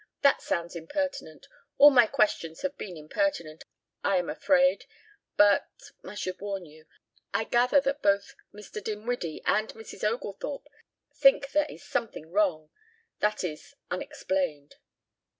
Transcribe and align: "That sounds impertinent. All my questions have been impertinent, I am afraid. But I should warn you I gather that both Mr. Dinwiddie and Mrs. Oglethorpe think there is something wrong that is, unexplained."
"That 0.23 0.41
sounds 0.41 0.75
impertinent. 0.75 1.47
All 1.77 1.91
my 1.91 2.07
questions 2.07 2.61
have 2.63 2.75
been 2.75 2.97
impertinent, 2.97 3.65
I 4.03 4.17
am 4.17 4.31
afraid. 4.31 4.85
But 5.37 5.69
I 6.03 6.15
should 6.15 6.41
warn 6.41 6.65
you 6.65 6.87
I 7.35 7.43
gather 7.43 7.79
that 7.81 8.01
both 8.01 8.33
Mr. 8.51 8.83
Dinwiddie 8.83 9.43
and 9.45 9.69
Mrs. 9.75 10.03
Oglethorpe 10.03 10.67
think 11.13 11.51
there 11.51 11.67
is 11.69 11.83
something 11.83 12.31
wrong 12.31 12.71
that 13.19 13.43
is, 13.43 13.75
unexplained." 13.91 14.77